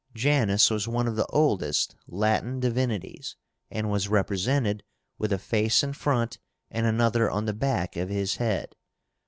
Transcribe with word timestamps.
Janus 0.15 0.71
was 0.71 0.87
one 0.87 1.07
of 1.07 1.15
the 1.15 1.27
oldest 1.27 1.95
Latin 2.07 2.59
divinities, 2.59 3.35
and 3.69 3.91
was 3.91 4.07
represented 4.07 4.81
with 5.19 5.31
a 5.31 5.37
face 5.37 5.83
in 5.83 5.93
front 5.93 6.39
and 6.71 6.87
another 6.87 7.29
on 7.29 7.45
the 7.45 7.53
back 7.53 7.95
of 7.97 8.09
his 8.09 8.37
head. 8.37 8.75